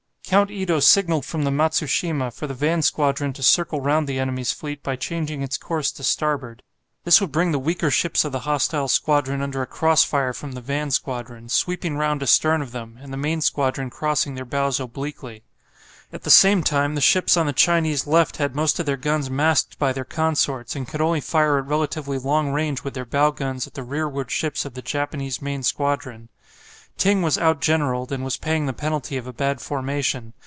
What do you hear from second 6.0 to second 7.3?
starboard. This